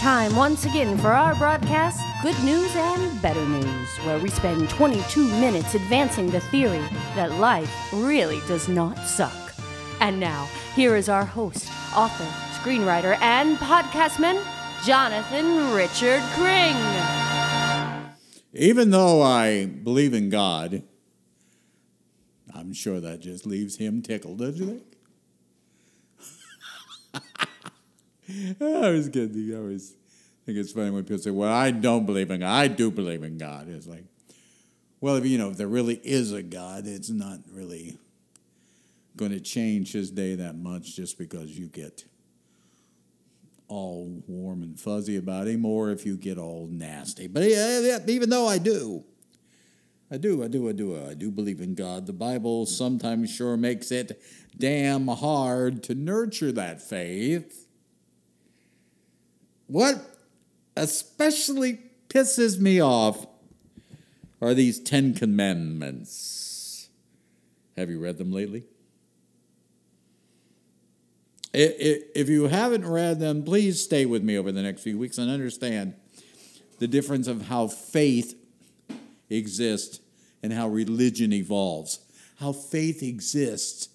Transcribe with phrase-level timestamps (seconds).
[0.00, 5.28] time once again for our broadcast, Good News and Better News, where we spend 22
[5.38, 6.82] minutes advancing the theory
[7.14, 9.36] that life really does not suck.
[10.00, 12.24] And now, here is our host, author,
[12.58, 14.42] screenwriter, and podcastman,
[14.86, 16.76] Jonathan Richard Cring.
[18.54, 20.82] Even though I believe in God,
[22.54, 24.89] I'm sure that just leaves him tickled, doesn't it?
[28.60, 29.54] I was kidding.
[29.54, 29.94] I always
[30.44, 32.50] think it's funny when people say, "Well, I don't believe in God.
[32.50, 34.04] I do believe in God." It's like,
[35.00, 37.98] well, if you know, if there really is a God, it's not really
[39.16, 42.04] going to change His day that much just because you get
[43.68, 47.26] all warm and fuzzy about Him, or if you get all nasty.
[47.26, 49.04] But yeah, even though I do.
[50.12, 52.06] I do, I do, I do, I do believe in God.
[52.06, 54.20] The Bible sometimes sure makes it
[54.58, 57.68] damn hard to nurture that faith.
[59.70, 60.04] What
[60.76, 63.24] especially pisses me off
[64.42, 66.88] are these Ten Commandments.
[67.76, 68.64] Have you read them lately?
[71.54, 75.30] If you haven't read them, please stay with me over the next few weeks and
[75.30, 75.94] understand
[76.80, 78.34] the difference of how faith
[79.28, 80.00] exists
[80.42, 82.00] and how religion evolves.
[82.40, 83.88] How faith exists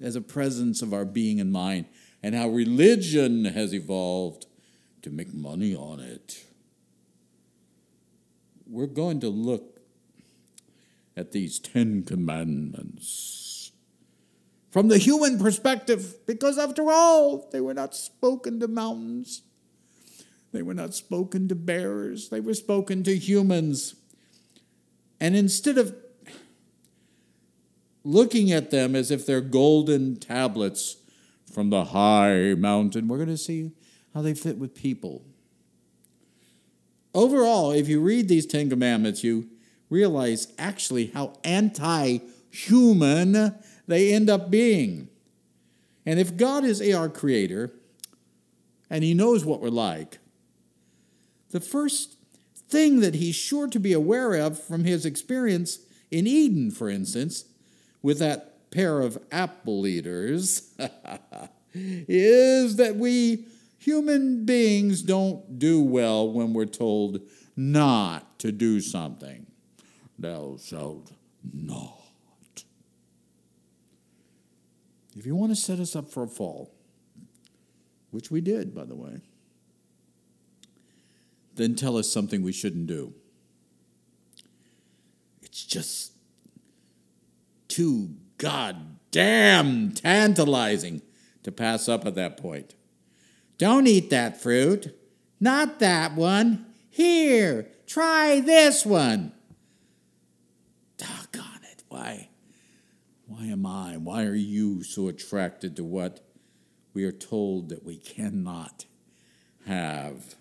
[0.00, 1.86] as a presence of our being and mind
[2.22, 4.46] and how religion has evolved
[5.02, 6.44] to make money on it.
[8.66, 9.80] We're going to look
[11.16, 13.72] at these Ten Commandments
[14.70, 19.42] from the human perspective, because after all, they were not spoken to mountains,
[20.52, 23.94] they were not spoken to bears, they were spoken to humans.
[25.20, 25.96] And instead of
[28.04, 30.96] looking at them as if they're golden tablets
[31.52, 33.08] from the high mountain.
[33.08, 33.72] We're going to see
[34.14, 35.24] how they fit with people.
[37.14, 39.48] Overall, if you read these Ten Commandments, you
[39.90, 42.18] realize actually how anti
[42.50, 43.54] human
[43.86, 45.08] they end up being.
[46.06, 47.72] And if God is our creator
[48.88, 50.18] and he knows what we're like,
[51.50, 52.16] the first
[52.68, 55.80] thing that he's sure to be aware of from his experience
[56.10, 57.44] in Eden, for instance,
[58.02, 60.74] with that pair of apple eaters
[61.74, 63.46] is that we
[63.78, 67.20] human beings don't do well when we're told
[67.56, 69.46] not to do something.
[70.18, 71.12] Thou shalt
[71.52, 71.94] not.
[75.16, 76.72] If you want to set us up for a fall,
[78.10, 79.20] which we did, by the way,
[81.54, 83.12] then tell us something we shouldn't do.
[85.42, 86.12] It's just
[87.66, 91.02] too goddamn tantalizing
[91.42, 92.74] to pass up at that point.
[93.58, 94.96] Don't eat that fruit.
[95.40, 96.66] Not that one.
[96.90, 99.32] Here, try this one.
[100.96, 101.82] Doggone it.
[101.88, 102.28] Why?
[103.26, 103.96] Why am I?
[103.96, 106.20] Why are you so attracted to what
[106.94, 108.86] we are told that we cannot
[109.66, 110.34] have?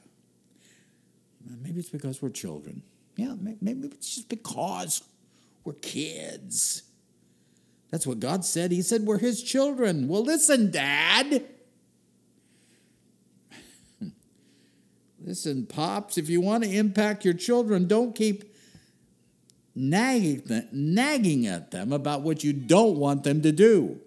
[1.46, 2.84] Maybe it's because we're children.
[3.16, 5.04] Yeah, maybe it's just because
[5.64, 6.84] we're kids.
[7.92, 8.72] That's what God said.
[8.72, 10.08] He said we're His children.
[10.08, 11.46] Well, listen, Dad.
[15.24, 18.54] listen, Pops, if you want to impact your children, don't keep
[19.74, 24.02] nagging, nagging at them about what you don't want them to do.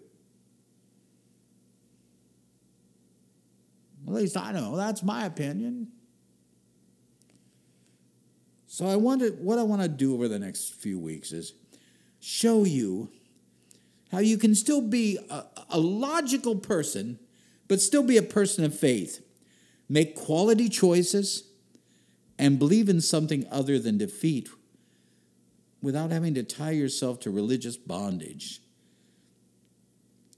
[4.07, 4.77] At least I know.
[4.77, 5.89] That's my opinion.
[8.67, 11.55] So I wanted what I want to do over the next few weeks is
[12.19, 13.11] show you
[14.11, 17.19] how you can still be a, a logical person,
[17.69, 19.25] but still be a person of faith.
[19.89, 21.45] Make quality choices
[22.39, 24.49] and believe in something other than defeat
[25.83, 28.61] without having to tie yourself to religious bondage.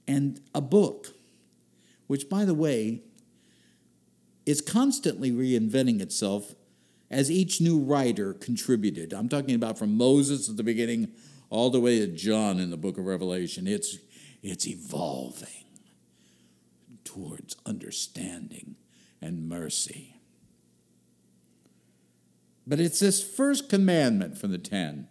[0.06, 1.08] And a book,
[2.06, 3.02] which, by the way,
[4.44, 6.54] is constantly reinventing itself
[7.10, 9.12] as each new writer contributed.
[9.12, 11.12] I'm talking about from Moses at the beginning
[11.52, 13.66] all the way to John in the book of Revelation.
[13.66, 13.98] It's,
[14.42, 15.66] it's evolving
[17.04, 18.76] towards understanding
[19.20, 20.16] and mercy.
[22.66, 25.08] But it's this first commandment from the ten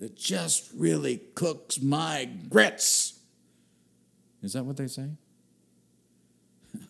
[0.00, 3.20] that just really cooks my grits.
[4.42, 5.10] Is that what they say?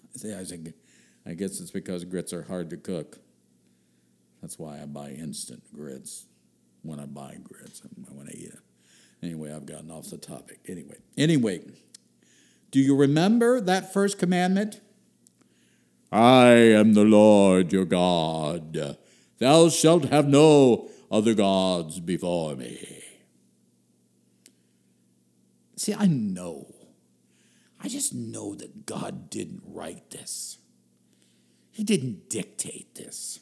[1.26, 3.18] I guess it's because grits are hard to cook.
[4.40, 6.24] That's why I buy instant grits
[6.86, 8.58] when I buy grits when I want to eat it.
[9.22, 10.60] Anyway, I've gotten off the topic.
[10.68, 11.62] Anyway, anyway,
[12.70, 14.80] do you remember that first commandment?
[16.12, 18.96] I am the Lord your God.
[19.38, 23.02] Thou shalt have no other gods before me.
[25.76, 26.74] See, I know.
[27.80, 30.58] I just know that God didn't write this.
[31.70, 33.40] He didn't dictate this.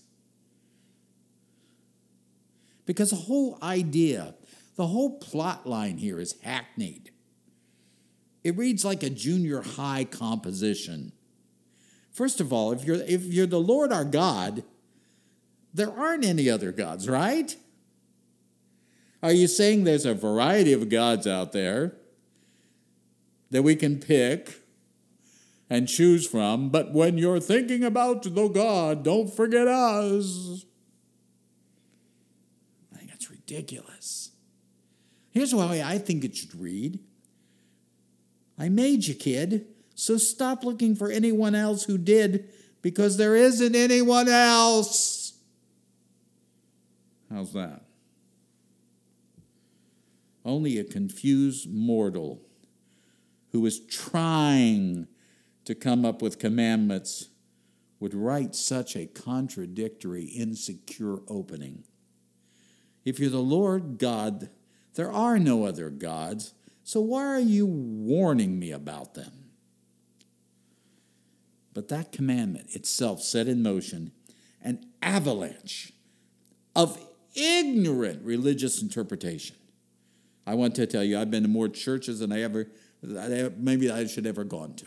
[2.87, 4.35] Because the whole idea,
[4.77, 7.11] the whole plot line here is hackneyed.
[8.43, 11.13] It reads like a junior high composition.
[12.13, 14.63] First of all, if you're, if you're the Lord our God,
[15.73, 17.57] there aren't any other gods, right?
[19.23, 21.97] Are you saying there's a variety of gods out there
[23.51, 24.61] that we can pick
[25.71, 30.67] and choose from, but when you're thinking about the God, don't forget us?
[33.47, 34.31] Ridiculous.
[35.31, 37.01] Here's way I think it should read
[38.59, 42.49] I made you, kid, so stop looking for anyone else who did
[42.83, 45.33] because there isn't anyone else.
[47.33, 47.83] How's that?
[50.45, 52.43] Only a confused mortal
[53.51, 55.09] who is trying
[55.65, 57.31] to come up with commandments
[57.99, 61.85] would write such a contradictory, insecure opening.
[63.05, 64.49] If you're the Lord God,
[64.95, 69.51] there are no other gods, so why are you warning me about them?
[71.73, 74.13] But that commandment itself set in motion
[74.63, 75.93] an avalanche
[76.75, 76.99] of
[77.35, 79.57] ignorant religious interpretation.
[80.47, 82.69] I want to tell you, I've been to more churches than I ever,
[83.03, 84.87] maybe I should ever gone to.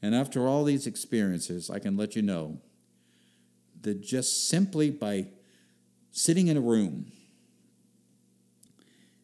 [0.00, 2.58] And after all these experiences, I can let you know
[3.82, 5.28] that just simply by
[6.10, 7.12] sitting in a room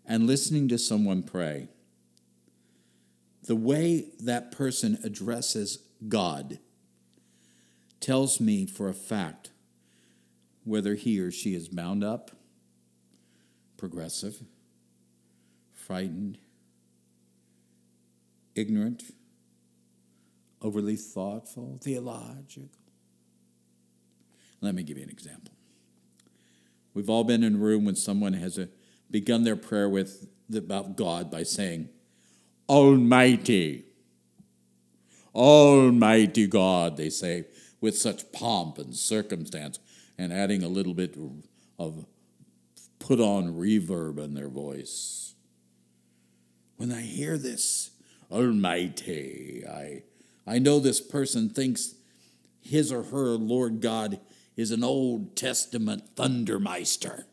[0.06, 1.68] and listening to someone pray,
[3.44, 5.78] the way that person addresses
[6.08, 6.58] God
[8.00, 9.50] tells me for a fact
[10.64, 12.30] whether he or she is bound up,
[13.76, 14.42] progressive,
[15.72, 16.38] frightened,
[18.54, 19.02] ignorant,
[20.62, 22.68] overly thoughtful, theological.
[24.60, 25.53] Let me give you an example.
[26.94, 28.68] We've all been in a room when someone has a,
[29.10, 31.88] begun their prayer with about God by saying,
[32.68, 33.84] Almighty.
[35.34, 37.44] Almighty God, they say,
[37.80, 39.80] with such pomp and circumstance,
[40.16, 41.18] and adding a little bit
[41.78, 42.06] of
[43.00, 45.34] put on reverb in their voice.
[46.76, 47.90] When I hear this,
[48.30, 50.04] Almighty, I,
[50.46, 51.96] I know this person thinks
[52.62, 54.20] his or her Lord God
[54.56, 57.24] is an Old Testament Thundermeister.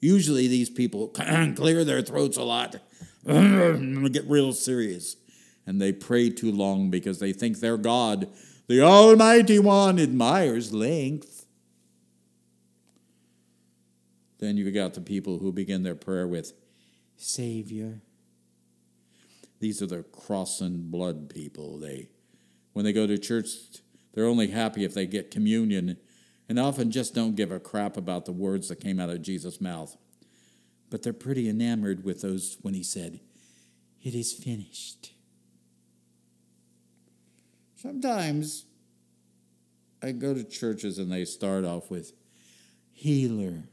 [0.00, 1.08] Usually, these people
[1.56, 2.76] clear their throats a lot,
[3.26, 5.16] get real serious,
[5.66, 8.28] and they pray too long because they think their God,
[8.66, 11.46] the Almighty One, admires length.
[14.38, 16.54] Then you've got the people who begin their prayer with,
[17.16, 18.00] Savior.
[19.58, 21.78] These are the cross and blood people.
[21.78, 22.08] They,
[22.72, 23.48] when they go to church,
[24.20, 25.96] they're only happy if they get communion
[26.46, 29.62] and often just don't give a crap about the words that came out of Jesus'
[29.62, 29.96] mouth.
[30.90, 33.20] But they're pretty enamored with those when he said,
[34.02, 35.14] It is finished.
[37.76, 38.66] Sometimes
[40.02, 42.12] I go to churches and they start off with
[42.92, 43.70] healer.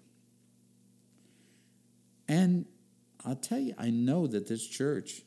[2.25, 2.67] And
[3.25, 5.23] I'll tell you, I know that this church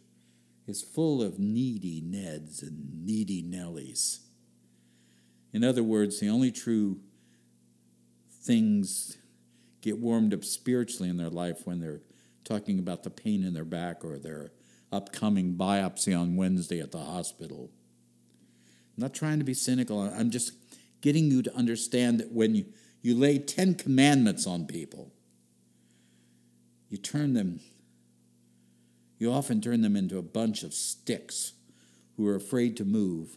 [0.66, 4.20] is full of needy Neds and needy Nellies.
[5.52, 7.00] In other words, the only true
[8.30, 9.19] things
[9.80, 12.02] get warmed up spiritually in their life when they're
[12.45, 14.52] talking about the pain in their back or their
[14.92, 17.71] upcoming biopsy on Wednesday at the hospital.
[18.97, 20.00] I'm not trying to be cynical.
[20.00, 20.52] I'm just
[21.00, 22.66] getting you to understand that when you,
[23.02, 25.12] you lay 10 commandments on people,
[26.88, 27.61] you turn them,
[29.19, 31.52] you often turn them into a bunch of sticks
[32.16, 33.37] who are afraid to move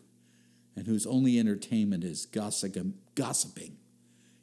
[0.76, 3.78] and whose only entertainment is gossiping, gossiping.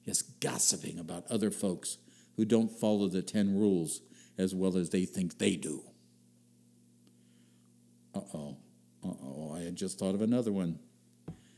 [0.04, 1.98] Yes, gossiping about other folks
[2.36, 4.00] who don't follow the 10 rules
[4.38, 5.82] as well as they think they do.
[8.14, 8.56] Uh oh,
[9.04, 10.78] uh oh, I had just thought of another one.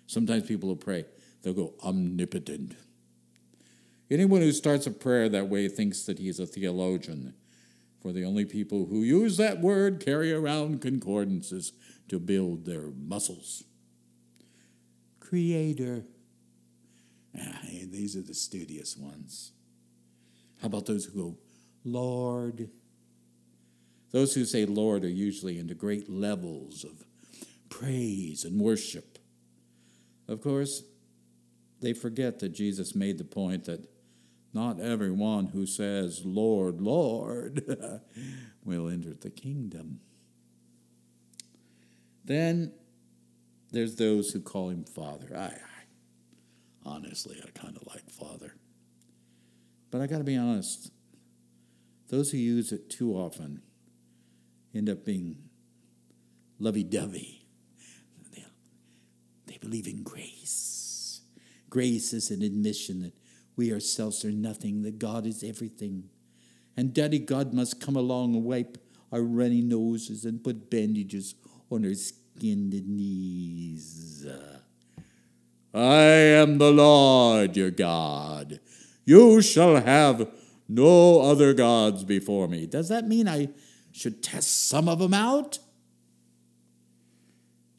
[0.06, 1.06] Sometimes people will pray,
[1.42, 2.76] they'll go, omnipotent.
[4.10, 7.34] Anyone who starts a prayer that way thinks that he's a theologian
[8.02, 11.72] for the only people who use that word carry around concordances
[12.08, 13.64] to build their muscles.
[15.32, 16.04] Creator.
[17.40, 17.60] Ah,
[17.90, 19.52] these are the studious ones.
[20.60, 21.38] How about those who go,
[21.86, 22.68] Lord?
[24.10, 27.06] Those who say Lord are usually into great levels of
[27.70, 29.18] praise and worship.
[30.28, 30.82] Of course,
[31.80, 33.88] they forget that Jesus made the point that
[34.52, 37.64] not everyone who says, Lord, Lord,
[38.66, 40.00] will enter the kingdom.
[42.22, 42.72] Then
[43.72, 45.28] there's those who call him Father.
[45.34, 45.56] I, I
[46.84, 48.54] honestly, I kind of like Father.
[49.90, 50.90] But I got to be honest,
[52.08, 53.62] those who use it too often
[54.74, 55.36] end up being
[56.58, 57.46] lovey dovey.
[58.30, 58.44] They,
[59.46, 61.22] they believe in grace.
[61.68, 63.14] Grace is an admission that
[63.56, 66.10] we ourselves are nothing, that God is everything.
[66.76, 68.78] And Daddy God must come along and wipe
[69.10, 71.34] our runny noses and put bandages
[71.70, 71.94] on our
[72.36, 74.26] skinned knees.
[75.74, 78.60] I am the Lord your God.
[79.04, 80.30] You shall have
[80.68, 82.66] no other gods before me.
[82.66, 83.48] Does that mean I
[83.90, 85.58] should test some of them out?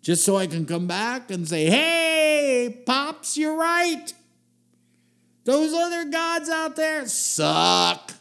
[0.02, 4.14] Just so I can come back and say, hey, Pops, you're right.
[5.46, 8.14] Those other gods out there suck.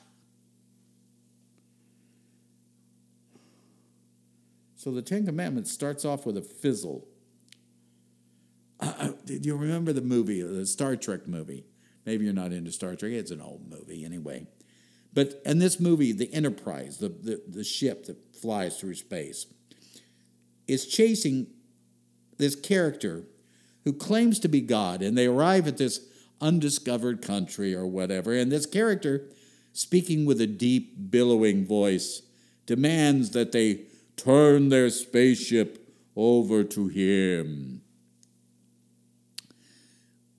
[4.82, 7.06] So the Ten Commandments starts off with a fizzle.
[8.80, 11.64] Uh, did you remember the movie, the Star Trek movie?
[12.04, 13.12] Maybe you're not into Star Trek.
[13.12, 14.48] It's an old movie anyway.
[15.14, 19.46] But in this movie, the Enterprise, the, the, the ship that flies through space,
[20.66, 21.46] is chasing
[22.38, 23.22] this character
[23.84, 25.00] who claims to be God.
[25.00, 26.00] And they arrive at this
[26.40, 28.32] undiscovered country or whatever.
[28.32, 29.28] And this character,
[29.72, 32.22] speaking with a deep, billowing voice,
[32.66, 33.82] demands that they
[34.16, 37.82] turn their spaceship over to him.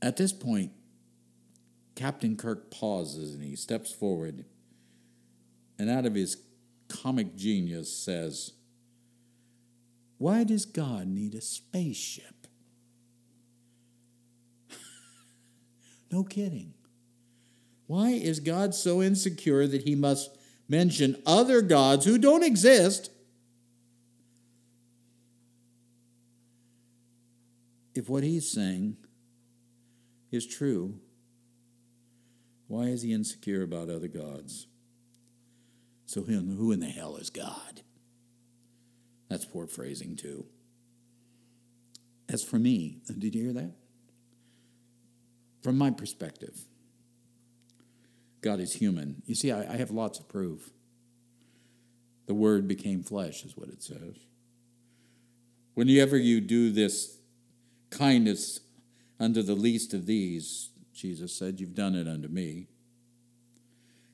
[0.02, 0.72] At this point,
[1.96, 4.46] Captain Kirk pauses and he steps forward
[5.80, 6.38] and out of his
[6.88, 8.52] comic genius says,
[10.18, 12.48] Why does God need a spaceship?
[16.12, 16.76] No kidding.
[17.88, 20.38] Why is God so insecure that he must
[20.70, 23.10] mention other gods who don't exist?
[27.96, 28.98] If what he's saying
[30.32, 31.00] is true,
[32.68, 34.68] why is he insecure about other gods?
[36.06, 37.82] So, who in the hell is God?
[39.30, 40.46] That's poor phrasing, too.
[42.30, 43.74] As for me, did you hear that?
[45.62, 46.66] From my perspective,
[48.42, 49.22] God is human.
[49.26, 50.72] You see, I, I have lots of proof.
[52.26, 54.18] The Word became flesh, is what it says.
[55.74, 57.18] Whenever you do this
[57.98, 58.60] kindness
[59.20, 62.68] unto the least of these, Jesus said, you've done it unto me.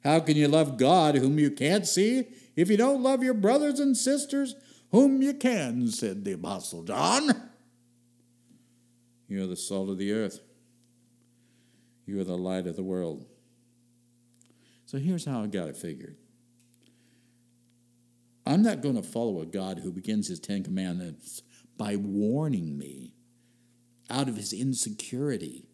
[0.03, 3.79] How can you love God whom you can't see if you don't love your brothers
[3.79, 4.55] and sisters
[4.91, 7.49] whom you can, said the Apostle John.
[9.27, 10.39] You are the salt of the earth.
[12.05, 13.25] You are the light of the world.
[14.85, 16.17] So here's how I got it figured.
[18.45, 21.43] I'm not going to follow a God who begins his Ten Commandments
[21.77, 23.13] by warning me
[24.09, 25.65] out of his insecurity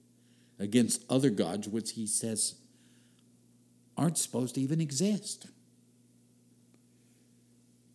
[0.60, 2.56] against other gods, which he says
[3.98, 5.48] aren't supposed to even exist.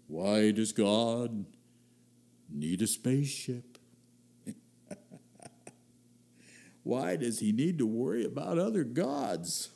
[0.07, 1.45] Why does God
[2.53, 3.79] need a spaceship?
[6.83, 9.71] Why does he need to worry about other gods?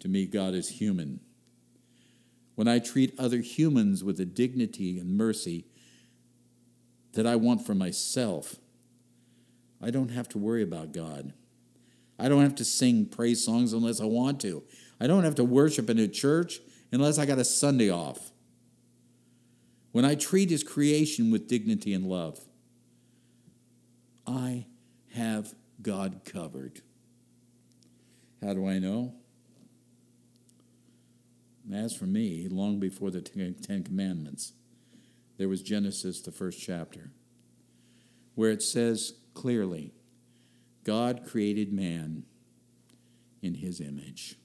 [0.00, 1.20] To me, God is human.
[2.54, 5.66] When I treat other humans with the dignity and mercy
[7.12, 8.56] that I want for myself,
[9.80, 11.32] I don't have to worry about God.
[12.18, 14.64] I don't have to sing praise songs unless I want to.
[15.00, 18.32] I don't have to worship in a church unless I got a Sunday off.
[19.92, 22.40] When I treat his creation with dignity and love,
[24.26, 24.66] I
[25.14, 26.82] have God covered.
[28.42, 29.14] How do I know?
[31.72, 34.52] As for me, long before the Ten Commandments,
[35.36, 37.10] there was Genesis, the first chapter,
[38.34, 39.92] where it says clearly
[40.82, 42.24] God created man
[43.40, 44.36] in his image.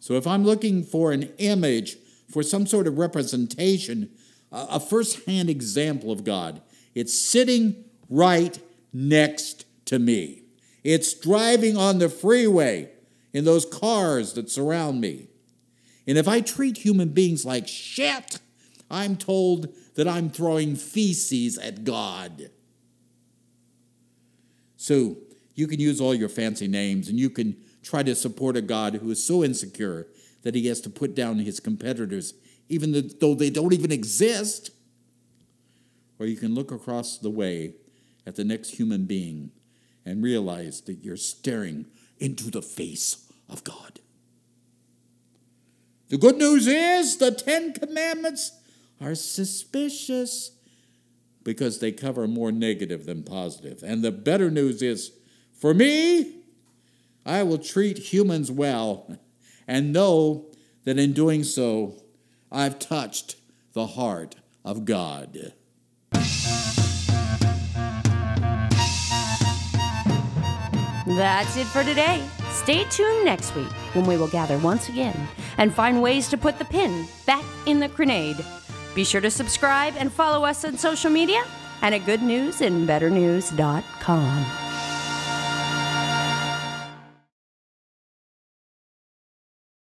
[0.00, 1.96] So if I'm looking for an image,
[2.30, 4.10] for some sort of representation,
[4.50, 6.62] a first hand example of God,
[6.94, 8.58] it's sitting right
[8.92, 10.44] next to me.
[10.82, 12.90] It's driving on the freeway
[13.34, 15.28] in those cars that surround me.
[16.06, 18.38] And if I treat human beings like shit,
[18.90, 22.50] I'm told that I'm throwing feces at God.
[24.82, 25.16] So
[25.54, 28.94] you can use all your fancy names and you can try to support a God
[28.94, 30.08] who is so insecure
[30.42, 32.34] that he has to put down his competitors,
[32.68, 34.70] even though they don't even exist.
[36.18, 37.74] Or you can look across the way
[38.26, 39.52] at the next human being
[40.04, 41.86] and realize that you're staring
[42.18, 44.00] into the face of God.
[46.08, 48.50] The good news is the Ten Commandments
[49.00, 50.50] are suspicious
[51.44, 53.82] because they cover more negative than positive.
[53.82, 55.12] And the better news is
[55.52, 56.42] for me,
[57.24, 59.18] I will treat humans well
[59.66, 60.46] and know
[60.84, 62.02] that in doing so,
[62.50, 63.36] I've touched
[63.72, 65.52] the heart of God.
[71.06, 72.24] That's it for today.
[72.50, 76.58] Stay tuned next week when we will gather once again and find ways to put
[76.58, 78.36] the pin back in the grenade.
[78.94, 81.44] Be sure to subscribe and follow us on social media
[81.82, 84.61] and at goodnewsandbetternews.com.